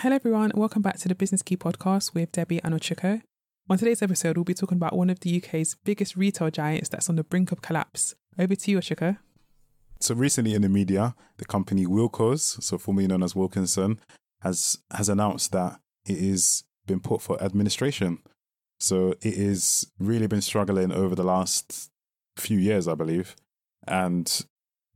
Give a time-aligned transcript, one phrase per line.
[0.00, 2.74] Hello, everyone, welcome back to the Business Key podcast with Debbie and.
[2.74, 7.08] On today's episode, we'll be talking about one of the UK's biggest retail giants that's
[7.08, 8.14] on the brink of collapse.
[8.38, 9.16] Over to you, Ochiko.
[10.00, 13.98] So recently in the media, the company Wilko's, so formerly known as Wilkinson,
[14.42, 18.18] has has announced that it is been put for administration.
[18.78, 21.90] So it is really been struggling over the last
[22.36, 23.34] few years, I believe,
[23.88, 24.44] and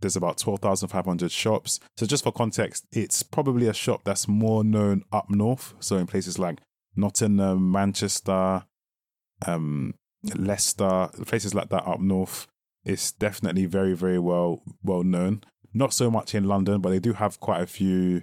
[0.00, 1.80] there's about 12,500 shops.
[1.96, 5.74] So just for context, it's probably a shop that's more known up north.
[5.80, 6.58] So in places like
[6.96, 8.64] Nottingham, Manchester,
[9.46, 9.94] um,
[10.34, 12.46] Leicester, places like that up north,
[12.84, 15.42] it's definitely very, very well well known.
[15.72, 18.22] Not so much in London, but they do have quite a few.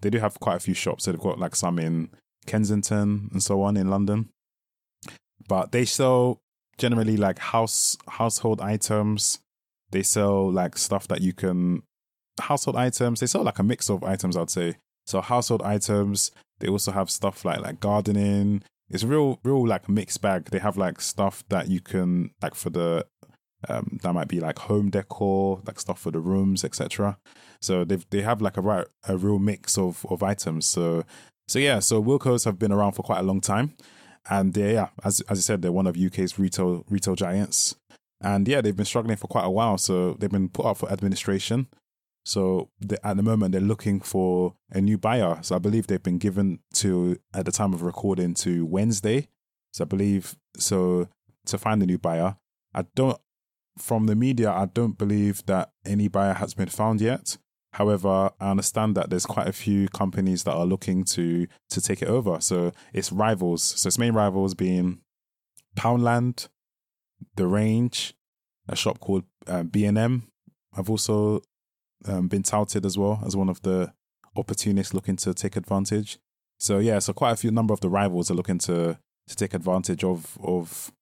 [0.00, 1.04] They do have quite a few shops.
[1.04, 2.10] So they've got like some in
[2.46, 4.30] Kensington and so on in London.
[5.48, 6.40] But they sell
[6.78, 9.40] generally like house household items,
[9.90, 11.82] they sell like stuff that you can
[12.40, 13.20] household items.
[13.20, 14.76] They sell like a mix of items, I'd say.
[15.06, 16.30] So household items.
[16.60, 18.62] They also have stuff like like gardening.
[18.90, 20.46] It's real, real like mixed bag.
[20.46, 23.06] They have like stuff that you can like for the
[23.68, 27.18] um that might be like home decor, like stuff for the rooms, etc.
[27.60, 30.66] So they they have like a right a real mix of of items.
[30.66, 31.04] So
[31.46, 33.74] so yeah, so Wilko's have been around for quite a long time,
[34.28, 37.76] and they yeah, as as I said, they're one of UK's retail retail giants.
[38.20, 39.78] And yeah, they've been struggling for quite a while.
[39.78, 41.68] So they've been put up for administration.
[42.24, 45.38] So they, at the moment, they're looking for a new buyer.
[45.42, 49.28] So I believe they've been given to, at the time of recording, to Wednesday.
[49.72, 51.08] So I believe, so
[51.46, 52.36] to find a new buyer.
[52.74, 53.18] I don't,
[53.78, 57.38] from the media, I don't believe that any buyer has been found yet.
[57.72, 62.02] However, I understand that there's quite a few companies that are looking to to take
[62.02, 62.40] it over.
[62.40, 63.62] So it's rivals.
[63.62, 65.00] So its main rivals being
[65.76, 66.48] Poundland,
[67.36, 68.14] the Range,
[68.68, 70.24] a shop called uh, B&M.
[70.76, 71.42] I've also
[72.06, 73.92] um, been touted as well as one of the
[74.36, 76.18] opportunists looking to take advantage.
[76.58, 79.54] So yeah, so quite a few number of the rivals are looking to to take
[79.54, 80.92] advantage of of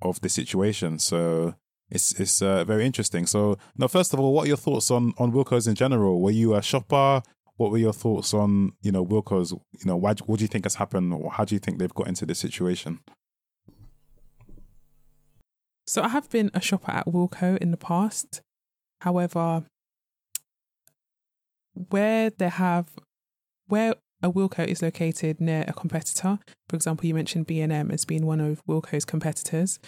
[0.00, 0.98] of the situation.
[0.98, 1.54] So
[1.90, 3.26] it's it's uh, very interesting.
[3.26, 6.20] So now, first of all, what are your thoughts on on Wilko's in general?
[6.20, 7.22] Were you a shopper?
[7.56, 9.52] What were your thoughts on you know Wilko's?
[9.52, 11.94] You know, why, what do you think has happened, or how do you think they've
[11.94, 13.00] got into this situation?
[15.86, 18.40] So I have been a shopper at Wilko in the past.
[19.00, 19.64] However,
[21.90, 22.88] where they have
[23.66, 26.38] where a Wilko is located near a competitor,
[26.68, 29.80] for example, you mentioned B&M as being one of Wilko's competitors.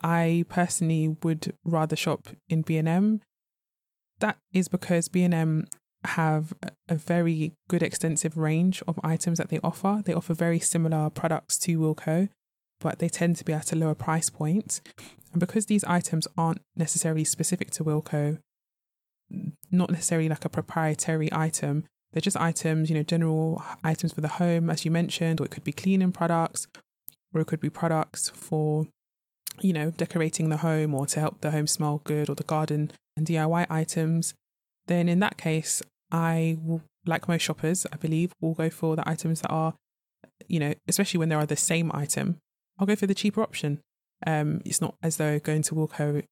[0.00, 3.20] I personally would rather shop in B&M.
[4.20, 5.66] That is because B&M
[6.04, 6.52] have
[6.88, 10.02] a very good extensive range of items that they offer.
[10.04, 12.28] They offer very similar products to Wilko,
[12.80, 14.80] but they tend to be at a lower price point.
[15.32, 18.38] And because these items aren't necessarily specific to Wilko,
[19.70, 24.28] not necessarily like a proprietary item, they're just items, you know, general items for the
[24.28, 26.66] home, as you mentioned, or it could be cleaning products,
[27.34, 28.86] or it could be products for,
[29.60, 32.90] you know, decorating the home or to help the home smell good, or the garden
[33.16, 34.32] and DIY items.
[34.86, 36.56] Then in that case, I
[37.04, 39.74] like most shoppers, I believe, will go for the items that are,
[40.46, 42.38] you know, especially when they are the same item,
[42.78, 43.80] I'll go for the cheaper option.
[44.26, 46.24] Um, it's not as though going to Wilko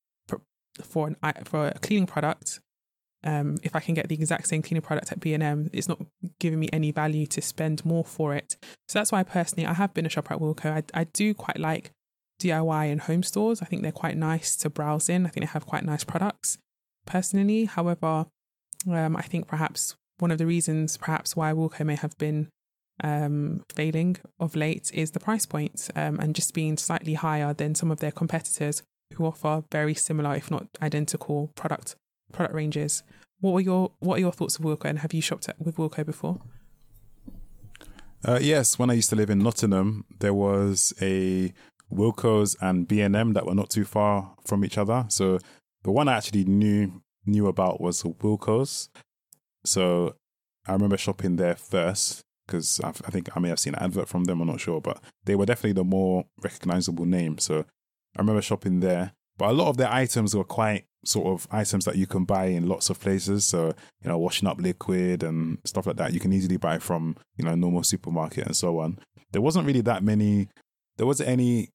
[0.83, 2.61] for an for a cleaning product.
[3.25, 5.89] Um, if I can get the exact same cleaning product at B and M, it's
[5.89, 6.01] not
[6.39, 8.57] giving me any value to spend more for it.
[8.89, 10.67] So that's why personally, I have been a shopper at Wilko.
[10.67, 11.91] I, I do quite like
[12.41, 13.63] DIY and home stores.
[13.63, 15.27] I think they're quite nice to browse in.
[15.27, 16.59] I think they have quite nice products.
[17.07, 18.27] Personally, however,
[18.91, 22.49] um, I think perhaps one of the reasons, perhaps why Wilko may have been
[23.03, 27.75] um, failing of late is the price point um, and just being slightly higher than
[27.75, 28.83] some of their competitors
[29.15, 31.97] who offer very similar, if not identical, product
[32.33, 33.03] product ranges.
[33.41, 35.77] What were your What are your thoughts of Wilko, and have you shopped at, with
[35.77, 36.41] Wilko before?
[38.25, 41.53] Uh, yes, when I used to live in Nottingham, there was a
[41.93, 45.05] Wilko's and B and M that were not too far from each other.
[45.09, 45.39] So
[45.83, 48.89] the one I actually knew knew about was Wilko's.
[49.65, 50.15] So
[50.67, 54.25] I remember shopping there first because I think I may have seen an advert from
[54.25, 54.41] them.
[54.41, 57.39] I'm not sure, but they were definitely the more recognizable name.
[57.39, 59.13] So I remember shopping there.
[59.39, 62.47] But a lot of their items were quite sort of items that you can buy
[62.47, 63.45] in lots of places.
[63.45, 67.17] So, you know, washing up liquid and stuff like that, you can easily buy from,
[67.37, 68.99] you know, normal supermarket and so on.
[69.33, 70.49] There wasn't really that many,
[70.97, 71.71] there wasn't any,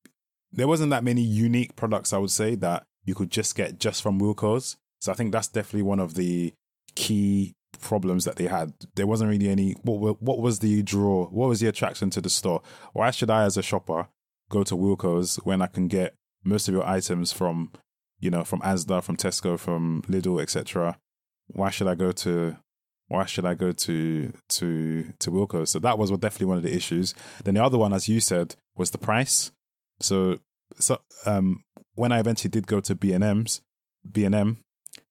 [0.51, 4.01] there wasn't that many unique products, I would say, that you could just get just
[4.01, 4.77] from Wilko's.
[4.99, 6.53] So I think that's definitely one of the
[6.95, 8.73] key problems that they had.
[8.95, 9.73] There wasn't really any.
[9.83, 11.27] What what was the draw?
[11.27, 12.61] What was the attraction to the store?
[12.93, 14.07] Why should I, as a shopper,
[14.49, 17.71] go to Wilko's when I can get most of your items from,
[18.19, 20.97] you know, from Asda, from Tesco, from Lidl, etc.
[21.47, 22.57] Why should I go to,
[23.07, 25.67] why should I go to to to Wilko?
[25.67, 27.13] So that was definitely one of the issues.
[27.43, 29.51] Then the other one, as you said, was the price.
[29.99, 30.39] So
[30.79, 31.63] so um,
[31.95, 33.61] when I eventually did go to B and M's,
[34.09, 34.57] B and M,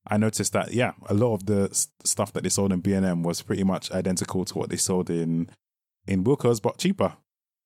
[0.06, 1.68] I noticed that yeah, a lot of the
[2.04, 4.76] stuff that they sold in B and M was pretty much identical to what they
[4.76, 5.50] sold in
[6.06, 7.14] in Wilko's, but cheaper.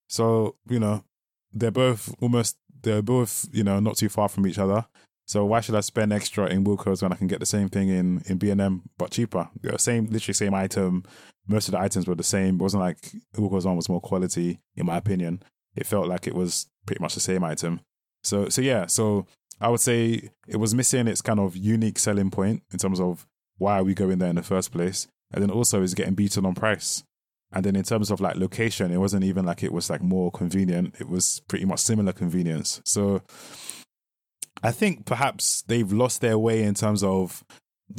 [0.09, 1.05] So you know,
[1.53, 4.87] they're both almost they're both you know not too far from each other.
[5.27, 7.89] So why should I spend extra in Wilko's when I can get the same thing
[7.89, 9.49] in in B and M but cheaper?
[9.63, 11.05] You know, same, literally same item.
[11.47, 12.57] Most of the items were the same.
[12.57, 12.99] It wasn't like
[13.37, 15.43] Wilko's one was more quality, in my opinion.
[15.77, 17.81] It felt like it was pretty much the same item.
[18.23, 19.27] So so yeah, so
[19.61, 23.27] I would say it was missing its kind of unique selling point in terms of
[23.59, 26.45] why are we going there in the first place, and then also is getting beaten
[26.45, 27.05] on price.
[27.53, 30.33] And then in terms of like location, it wasn't even like it was like more
[30.33, 30.97] convenient.
[30.99, 32.83] It was pretty much similar convenience.
[32.85, 33.23] So
[34.62, 37.45] I think perhaps they've lost their way in terms of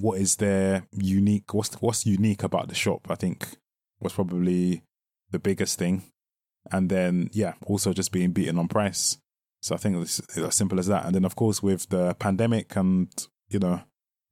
[0.02, 3.08] what is their unique what's what's unique about the shop.
[3.10, 3.48] I think
[4.02, 4.84] was probably
[5.32, 6.04] the biggest thing.
[6.72, 9.18] And then yeah, also just being beaten on price.
[9.66, 11.06] So I think it's as simple as that.
[11.08, 13.10] And then of course with the pandemic and
[13.50, 13.82] you know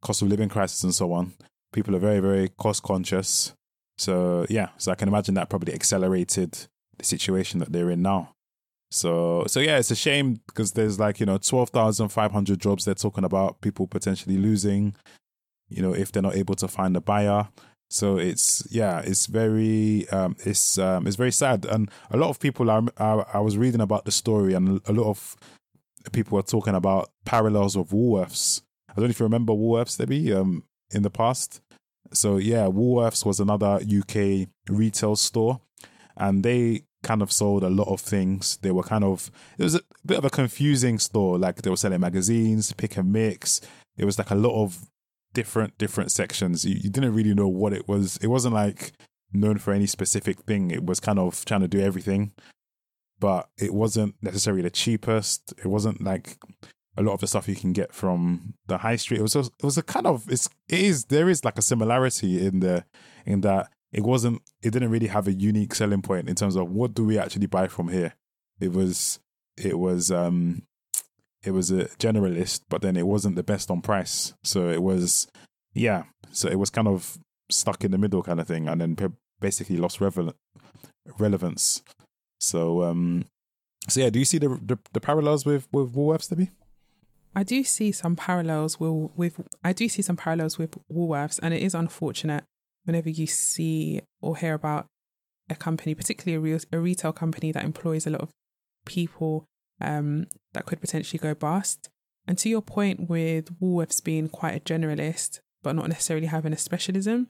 [0.04, 1.34] cost of living crisis and so on,
[1.72, 3.56] people are very very cost conscious.
[3.98, 6.68] So yeah, so I can imagine that probably accelerated
[7.00, 8.36] the situation that they're in now.
[8.92, 12.60] So so yeah, it's a shame because there's like you know twelve thousand five hundred
[12.60, 14.96] jobs they're talking about people potentially losing,
[15.68, 17.48] you know, if they're not able to find a buyer.
[17.94, 22.40] So it's yeah, it's very um, it's um, it's very sad, and a lot of
[22.40, 25.38] people are, are I was reading about the story, and a lot of
[26.12, 28.64] people were talking about parallels of Woolworths.
[28.90, 31.62] I don't know if you remember Woolworths, Debbie, um, in the past.
[32.12, 35.62] So yeah, Woolworths was another UK retail store,
[36.18, 38.58] and they kind of sold a lot of things.
[38.64, 39.30] They were kind of
[39.60, 41.38] it was a bit of a confusing store.
[41.38, 43.62] Like they were selling magazines, pick and mix.
[43.98, 44.90] It was like a lot of
[45.34, 46.66] different different sections.
[46.66, 48.18] You, you didn't really know what it was.
[48.22, 48.94] It wasn't like
[49.34, 50.72] known for any specific thing.
[50.72, 52.32] It was kind of trying to do everything,
[53.20, 55.54] but it wasn't necessarily the cheapest.
[55.58, 56.38] It wasn't like
[56.96, 59.20] a lot of the stuff you can get from the high street.
[59.20, 61.64] It was just, it was a kind of it's it is there is like a
[61.64, 62.86] similarity in the
[63.26, 66.70] in that it wasn't it didn't really have a unique selling point in terms of
[66.70, 68.14] what do we actually buy from here
[68.60, 69.20] it was
[69.58, 70.64] it was um
[71.44, 75.28] it was a generalist but then it wasn't the best on price so it was
[75.74, 77.18] yeah so it was kind of
[77.50, 78.98] stuck in the middle kind of thing and then
[79.40, 80.34] basically lost revel-
[81.20, 81.84] relevance
[82.40, 83.26] so um
[83.88, 86.52] so yeah do you see the the, the parallels with with Woolworths Debbie?
[87.36, 91.54] I do see some parallels with, with I do see some parallels with Woolworths and
[91.54, 92.44] it is unfortunate
[92.86, 94.86] whenever you see or hear about
[95.50, 98.30] a company, particularly a, real, a retail company that employs a lot of
[98.86, 99.46] people
[99.82, 101.90] um, that could potentially go bust.
[102.28, 106.58] And to your point with Woolworths being quite a generalist, but not necessarily having a
[106.58, 107.28] specialism,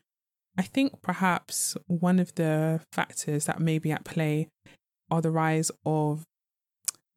[0.58, 4.50] I think perhaps one of the factors that may be at play
[5.10, 6.26] are the rise of,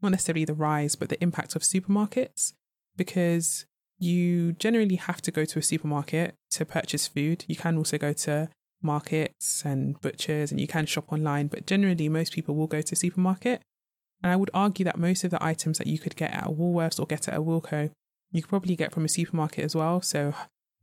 [0.02, 2.52] not necessarily the rise, but the impact of supermarkets.
[2.96, 3.66] Because
[3.98, 7.44] you generally have to go to a supermarket to purchase food.
[7.46, 8.48] You can also go to
[8.82, 12.96] markets and butchers and you can shop online, but generally, most people will go to
[12.96, 13.62] supermarket.
[14.22, 16.50] And I would argue that most of the items that you could get at a
[16.50, 17.90] Woolworths or get at a Wilko,
[18.32, 20.00] you could probably get from a supermarket as well.
[20.00, 20.34] So,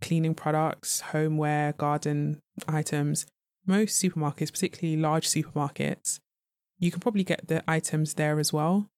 [0.02, 3.26] cleaning products, homeware, garden items,
[3.66, 6.20] most supermarkets, particularly large supermarkets,
[6.80, 8.90] you can probably get the items there as well.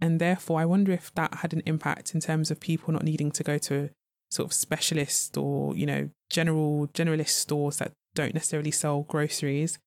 [0.00, 3.30] And therefore, I wonder if that had an impact in terms of people not needing
[3.32, 3.90] to go to
[4.30, 9.78] sort of specialist or, you know, general generalist stores that don't necessarily sell groceries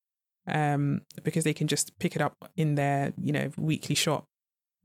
[0.50, 4.26] um, because they can just pick it up in their, you know, weekly shop.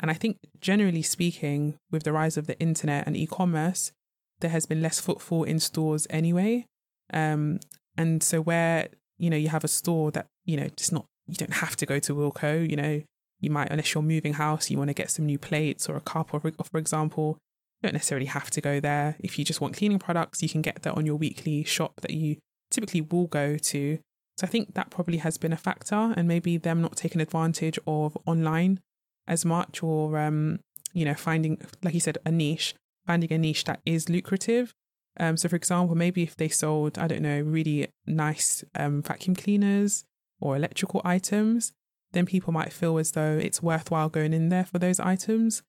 [0.01, 3.93] And I think generally speaking, with the rise of the internet and e-commerce,
[4.41, 6.67] there has been less footfall in stores anyway.
[7.13, 7.61] Um,
[7.97, 11.35] and so where, you know, you have a store that, you know, just not you
[11.37, 13.03] don't have to go to Wilko, you know,
[13.41, 16.01] you might, unless you're moving house, you want to get some new plates or a
[16.01, 17.39] cup, or for example,
[17.81, 19.17] you don't necessarily have to go there.
[19.21, 22.11] If you just want cleaning products, you can get that on your weekly shop that
[22.11, 22.37] you
[22.71, 23.99] typically will go to.
[24.37, 27.79] So I think that probably has been a factor, and maybe them not taking advantage
[27.87, 28.81] of online
[29.27, 30.61] as much, or um,
[30.93, 32.75] you know, finding, like you said, a niche,
[33.07, 34.73] finding a niche that is lucrative.
[35.19, 39.37] Um, so for example, maybe if they sold, I don't know, really nice um, vacuum
[39.37, 40.05] cleaners
[40.41, 41.73] or electrical items,
[42.13, 45.63] then people might feel as though it's worthwhile going in there for those items.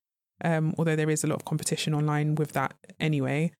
[0.44, 3.52] Um, although there is a lot of competition online with that anyway.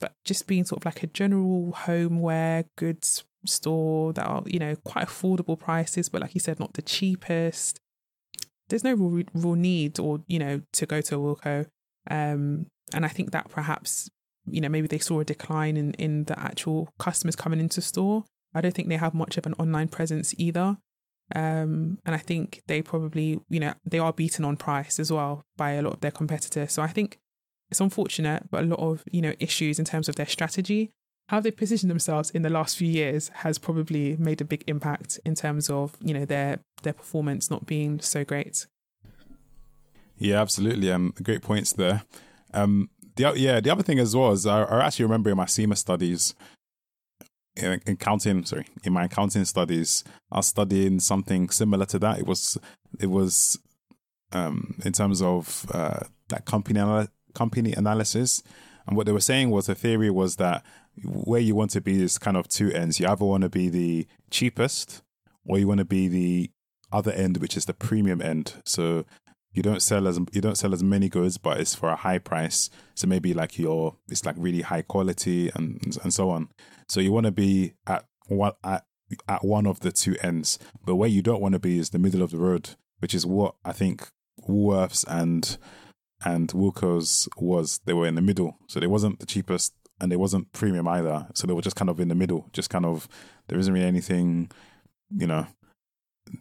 [0.00, 4.76] But just being sort of like a general homeware goods store that are, you know,
[4.84, 7.80] quite affordable prices, but like you said, not the cheapest.
[8.68, 11.66] There's no real, real need or, you know, to go to a Wilko.
[12.10, 14.10] Um, and I think that perhaps,
[14.46, 18.24] you know, maybe they saw a decline in, in the actual customers coming into store
[18.54, 20.78] I don't think they have much of an online presence either.
[21.34, 25.44] Um, and I think they probably, you know, they are beaten on price as well
[25.56, 26.72] by a lot of their competitors.
[26.72, 27.18] So I think
[27.70, 30.90] it's unfortunate, but a lot of, you know, issues in terms of their strategy.
[31.28, 35.20] How they positioned themselves in the last few years has probably made a big impact
[35.24, 38.66] in terms of, you know, their their performance not being so great.
[40.16, 40.90] Yeah, absolutely.
[40.90, 42.02] Um, great points there.
[42.52, 45.44] Um, the yeah, the other thing as well is I, I actually remember in my
[45.46, 46.34] CIMA studies,
[47.56, 52.18] in, in sorry, in my accounting studies, I was studying something similar to that.
[52.18, 52.56] It was
[52.98, 53.58] it was
[54.32, 58.42] um, in terms of uh, that company company analysis,
[58.86, 60.64] and what they were saying was the theory was that
[61.04, 63.00] where you want to be is kind of two ends.
[63.00, 65.02] You either want to be the cheapest,
[65.46, 66.50] or you want to be the
[66.92, 68.54] other end, which is the premium end.
[68.64, 69.04] So
[69.52, 72.18] you don't sell as you don't sell as many goods, but it's for a high
[72.18, 72.70] price.
[72.94, 76.48] So maybe like your it's like really high quality and and so on.
[76.88, 78.84] So you want to be at one at
[79.26, 80.58] at one of the two ends.
[80.84, 83.24] But where you don't want to be is the middle of the road, which is
[83.24, 84.08] what I think
[84.46, 85.56] Woolworths and
[86.24, 87.80] and Wilko's was.
[87.84, 91.26] They were in the middle, so they wasn't the cheapest and it wasn't premium either.
[91.34, 93.08] So they were just kind of in the middle, just kind of
[93.48, 94.50] there isn't really anything,
[95.16, 95.46] you know,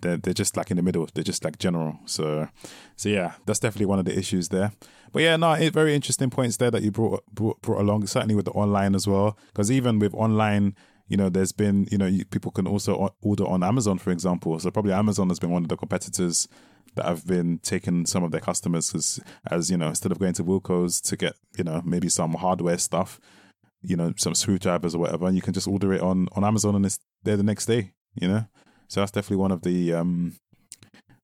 [0.01, 1.07] they're they're just like in the middle.
[1.13, 1.99] They're just like general.
[2.05, 2.47] So
[2.95, 4.71] so yeah, that's definitely one of the issues there.
[5.11, 8.07] But yeah, no, it, very interesting points there that you brought brought, brought along.
[8.07, 10.75] Certainly with the online as well, because even with online.
[11.09, 14.59] You know, there's been, you know, you, people can also order on Amazon, for example.
[14.59, 16.49] So probably Amazon has been one of the competitors
[16.95, 20.33] that have been taking some of their customers because, as you know, instead of going
[20.33, 23.21] to Wilko's to get, you know, maybe some hardware stuff,
[23.81, 26.75] you know, some screwdrivers or whatever, and you can just order it on on Amazon
[26.75, 27.93] and it's there the next day.
[28.15, 28.45] You know,
[28.87, 30.35] so that's definitely one of the um,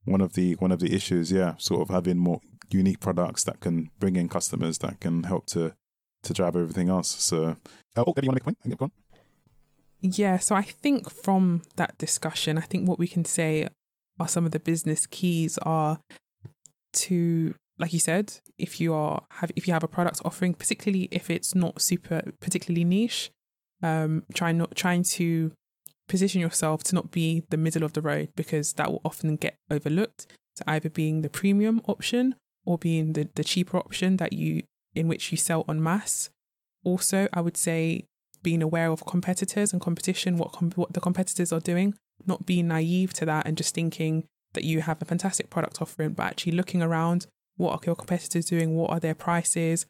[0.05, 1.31] one of the one of the issues.
[1.31, 5.45] Yeah, sort of having more unique products that can bring in customers that can help
[5.47, 5.73] to
[6.23, 7.09] to drive everything else.
[7.09, 7.57] So,
[7.97, 8.93] oh, you want to make a point?
[10.01, 13.69] Yeah, so I think from that discussion, I think what we can say
[14.19, 15.99] are some of the business keys are
[16.93, 21.09] to like you said, if you are have if you have a product offering, particularly
[21.11, 23.29] if it's not super particularly niche,
[23.81, 25.51] um, try not trying to
[26.07, 29.57] position yourself to not be the middle of the road because that will often get
[29.69, 30.27] overlooked.
[30.57, 34.63] To either being the premium option or being the, the cheaper option that you
[34.95, 36.29] in which you sell en masse.
[36.85, 38.05] Also, I would say
[38.43, 42.69] being aware of competitors and competition, what com- what the competitors are doing, not being
[42.69, 44.23] naive to that and just thinking
[44.53, 48.45] that you have a fantastic product offering, but actually looking around, what are your competitors
[48.45, 48.75] doing?
[48.75, 49.85] What are their prices?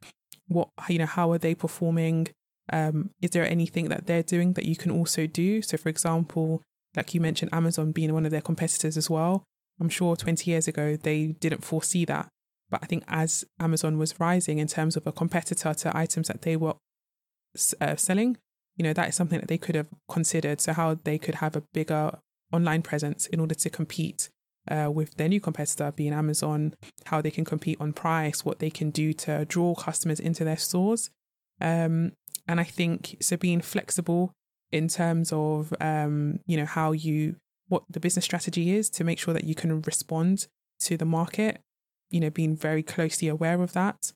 [0.48, 2.27] What you know, how are they performing?
[2.72, 5.62] Um, is there anything that they're doing that you can also do?
[5.62, 6.62] So, for example,
[6.96, 9.43] like you mentioned, Amazon being one of their competitors as well.
[9.79, 12.27] I'm sure 20 years ago they didn't foresee that.
[12.70, 16.41] But I think as Amazon was rising in terms of a competitor to items that
[16.41, 16.75] they were
[17.82, 18.38] uh, selling,
[18.77, 20.62] you know, that is something that they could have considered.
[20.62, 22.20] So, how they could have a bigger
[22.51, 24.29] online presence in order to compete
[24.70, 26.74] uh, with their new competitor being Amazon,
[27.05, 30.58] how they can compete on price, what they can do to draw customers into their
[30.58, 31.10] stores.
[31.62, 32.13] Um,
[32.48, 34.34] and I think so being flexible
[34.72, 37.36] in terms of um, you know how you
[37.67, 40.48] what the business strategy is to make sure that you can respond
[40.79, 41.62] to the market,
[42.10, 44.12] you know, being very closely aware of that.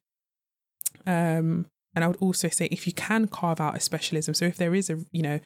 [1.06, 4.58] Um, and I would also say if you can carve out a specialism, so if
[4.58, 5.40] there is a you know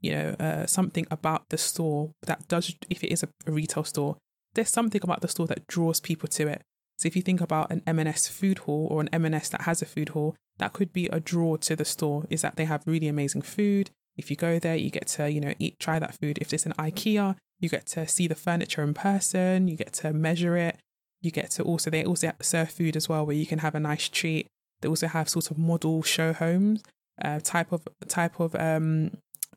[0.00, 3.84] you know uh, something about the store that does if it is a, a retail
[3.84, 4.16] store,
[4.54, 6.62] there's something about the store that draws people to it.
[6.98, 9.86] So if you think about an M&S food hall or an M&S that has a
[9.86, 13.08] food hall, that could be a draw to the store is that they have really
[13.08, 13.90] amazing food.
[14.16, 16.38] If you go there, you get to, you know, eat, try that food.
[16.40, 20.12] If it's an IKEA, you get to see the furniture in person, you get to
[20.12, 20.78] measure it.
[21.20, 23.80] You get to also, they also serve food as well where you can have a
[23.80, 24.48] nice treat.
[24.80, 26.82] They also have sort of model show homes,
[27.24, 29.12] uh, type of, type of, um,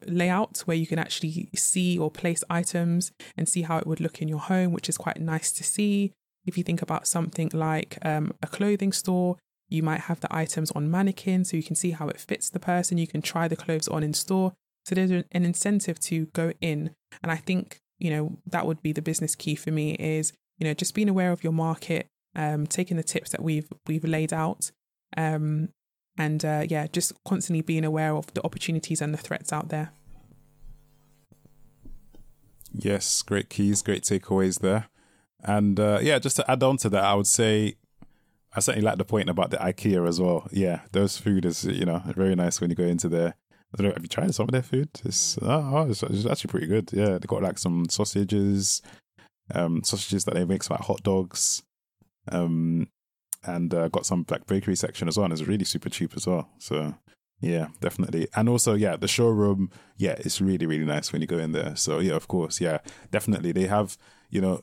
[0.08, 4.22] layout where you can actually see or place items and see how it would look
[4.22, 6.14] in your home, which is quite nice to see.
[6.46, 10.72] If you think about something like um, a clothing store, you might have the items
[10.72, 12.98] on mannequins so you can see how it fits the person.
[12.98, 14.54] You can try the clothes on in store.
[14.86, 16.92] So there's an incentive to go in.
[17.24, 20.68] And I think, you know, that would be the business key for me is, you
[20.68, 24.32] know, just being aware of your market, um, taking the tips that we've we've laid
[24.32, 24.70] out.
[25.18, 25.70] Um,
[26.17, 29.91] and uh, yeah, just constantly being aware of the opportunities and the threats out there.
[32.72, 34.88] Yes, great keys, great takeaways there.
[35.43, 37.75] And uh, yeah, just to add on to that, I would say
[38.53, 40.48] I certainly like the point about the IKEA as well.
[40.51, 43.36] Yeah, those food is you know very nice when you go into there.
[43.74, 44.89] I don't know, have you tried some of their food?
[45.03, 46.91] It's, oh, it's, it's actually pretty good.
[46.93, 48.81] Yeah, they got like some sausages,
[49.53, 51.62] um, sausages that they mix like hot dogs,
[52.31, 52.88] um,
[53.48, 55.25] and uh, got some like bakery section as well.
[55.25, 56.50] And it's really super cheap as well.
[56.60, 56.96] So
[57.42, 58.28] Yeah, definitely.
[58.36, 61.75] And also, yeah, the showroom, yeah, it's really, really nice when you go in there.
[61.75, 62.80] So, yeah, of course, yeah,
[63.12, 63.52] definitely.
[63.52, 63.98] They have,
[64.30, 64.62] you know,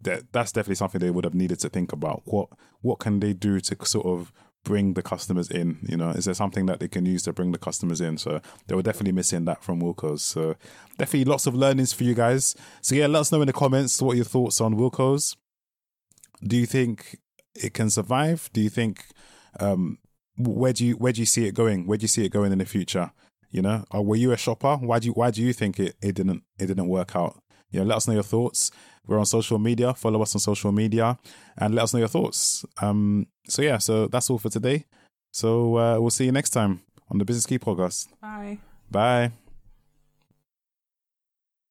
[0.00, 2.22] that that's definitely something they would have needed to think about.
[2.24, 2.48] What
[2.80, 4.32] what can they do to sort of
[4.64, 5.78] bring the customers in?
[5.88, 8.18] You know, is there something that they can use to bring the customers in?
[8.18, 10.22] So they were definitely missing that from Wilko's.
[10.22, 10.56] So
[10.98, 12.54] definitely lots of learnings for you guys.
[12.80, 15.36] So yeah, let us know in the comments what your thoughts on Wilko's.
[16.42, 17.18] Do you think
[17.54, 18.50] it can survive?
[18.52, 19.06] Do you think
[19.60, 19.98] um
[20.36, 21.86] where do you where do you see it going?
[21.86, 23.12] Where do you see it going in the future?
[23.50, 24.76] You know, or were you a shopper?
[24.76, 27.40] Why do you why do you think it, it didn't it didn't work out?
[27.70, 28.70] You know, let us know your thoughts.
[29.06, 29.94] We're on social media.
[29.94, 31.18] Follow us on social media
[31.58, 32.64] and let us know your thoughts.
[32.80, 34.86] Um, so yeah, so that's all for today.
[35.32, 36.80] So uh, we'll see you next time
[37.10, 38.08] on the Business Key podcast.
[38.20, 38.58] Bye.
[38.90, 39.32] Bye.